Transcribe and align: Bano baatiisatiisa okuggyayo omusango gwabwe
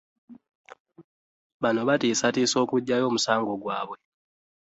Bano 1.61 1.79
baatiisatiisa 1.87 2.55
okuggyayo 2.63 3.05
omusango 3.07 3.53
gwabwe 3.61 3.97